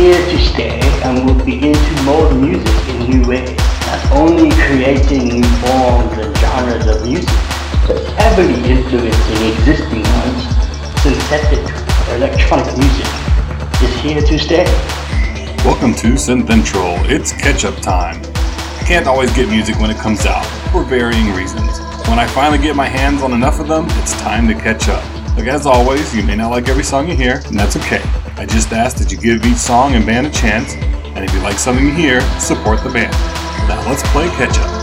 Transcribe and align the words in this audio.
here 0.00 0.30
to 0.30 0.38
stay 0.38 0.80
and 1.04 1.26
will 1.26 1.44
begin 1.44 1.74
to 1.74 2.02
mold 2.04 2.34
music 2.40 2.88
in 2.88 3.10
new 3.10 3.28
ways, 3.28 3.54
not 3.84 4.12
only 4.12 4.48
creating 4.64 5.28
new 5.28 5.44
forms 5.60 6.16
and 6.16 6.34
genres 6.38 6.86
of 6.86 7.04
music, 7.04 7.28
but 7.86 8.02
heavily 8.16 8.54
influencing 8.64 9.52
existing 9.52 10.00
ones. 10.00 10.40
Synthetic 11.02 11.60
electronic 12.16 12.64
music 12.78 13.04
is 13.82 13.94
here 14.00 14.22
to 14.22 14.38
stay. 14.38 14.64
Welcome 15.66 15.92
to 15.96 16.14
Synthentral. 16.16 16.96
It's 17.10 17.32
catch-up 17.32 17.76
time. 17.82 18.22
I 18.24 18.84
can't 18.86 19.06
always 19.06 19.30
get 19.36 19.50
music 19.50 19.78
when 19.80 19.90
it 19.90 19.98
comes 19.98 20.24
out, 20.24 20.46
for 20.72 20.82
varying 20.82 21.34
reasons. 21.34 21.78
When 22.08 22.18
I 22.18 22.26
finally 22.26 22.56
get 22.56 22.74
my 22.74 22.86
hands 22.86 23.20
on 23.20 23.34
enough 23.34 23.60
of 23.60 23.68
them, 23.68 23.84
it's 24.00 24.18
time 24.22 24.48
to 24.48 24.54
catch 24.54 24.88
up. 24.88 25.04
Like 25.36 25.48
as 25.48 25.66
always, 25.66 26.16
you 26.16 26.22
may 26.22 26.36
not 26.36 26.50
like 26.52 26.70
every 26.70 26.84
song 26.84 27.06
you 27.06 27.14
hear, 27.14 27.42
and 27.44 27.58
that's 27.58 27.76
okay. 27.76 28.02
I 28.40 28.46
just 28.46 28.72
ask 28.72 28.96
that 28.96 29.12
you 29.12 29.18
give 29.18 29.44
each 29.44 29.58
song 29.58 29.92
and 29.92 30.06
band 30.06 30.26
a 30.26 30.30
chance, 30.30 30.72
and 30.72 31.22
if 31.22 31.30
you 31.34 31.40
like 31.40 31.58
something 31.58 31.84
you 31.84 31.92
hear, 31.92 32.22
support 32.40 32.82
the 32.82 32.88
band. 32.88 33.12
Now 33.68 33.86
let's 33.86 34.02
play 34.12 34.28
catch 34.28 34.56
up. 34.58 34.79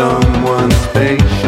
someone's 0.00 0.86
face 0.94 1.39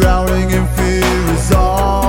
drowning 0.00 0.50
in 0.50 0.66
fear 0.76 1.34
is 1.34 1.52
all. 1.52 1.99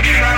Thank 0.00 0.32
you. 0.32 0.37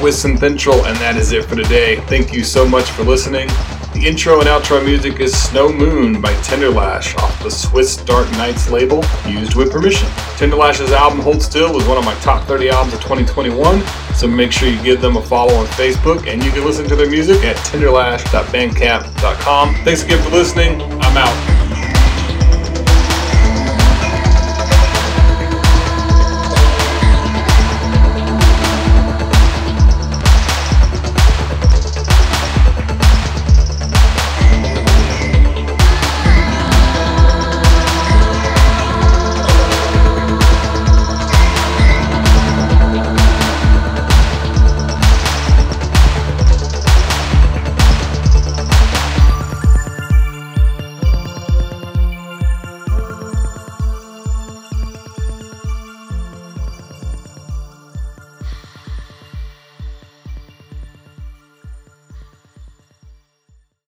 Scott 0.00 0.02
with 0.02 0.14
Synthentral, 0.14 0.86
and 0.86 0.96
that 0.98 1.16
is 1.16 1.32
it 1.32 1.44
for 1.44 1.56
today. 1.56 1.96
Thank 2.02 2.32
you 2.32 2.44
so 2.44 2.64
much 2.68 2.88
for 2.90 3.02
listening. 3.02 3.48
The 3.92 4.06
intro 4.06 4.38
and 4.40 4.48
outro 4.48 4.84
music 4.84 5.18
is 5.20 5.36
Snow 5.36 5.72
Moon 5.72 6.20
by 6.20 6.32
Tenderlash 6.34 7.16
off 7.18 7.42
the 7.42 7.50
Swiss 7.50 7.96
Dark 7.96 8.30
Nights 8.32 8.70
label, 8.70 9.02
used 9.26 9.56
with 9.56 9.72
permission. 9.72 10.06
Tenderlash's 10.36 10.92
album 10.92 11.18
Hold 11.20 11.42
Still 11.42 11.74
was 11.74 11.84
one 11.86 11.98
of 11.98 12.04
my 12.04 12.14
top 12.20 12.46
30 12.46 12.70
albums 12.70 12.94
of 12.94 13.00
2021, 13.00 13.82
so 14.14 14.28
make 14.28 14.52
sure 14.52 14.68
you 14.68 14.80
give 14.82 15.00
them 15.00 15.16
a 15.16 15.22
follow 15.22 15.54
on 15.54 15.66
Facebook, 15.66 16.26
and 16.26 16.44
you 16.44 16.50
can 16.50 16.64
listen 16.64 16.86
to 16.88 16.96
their 16.96 17.10
music 17.10 17.44
at 17.44 17.56
tenderlash.bandcamp.com. 17.56 19.74
Thanks 19.84 20.02
again 20.04 20.22
for 20.22 20.30
listening. 20.30 20.99